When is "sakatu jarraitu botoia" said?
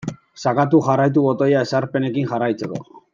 0.43-1.61